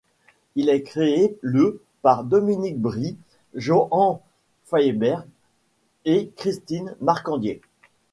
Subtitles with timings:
[0.55, 3.17] Il est créé le par Dominique Bry,
[3.53, 4.23] Johan
[4.65, 5.17] Faerber
[6.05, 7.61] et Christine Marcandier.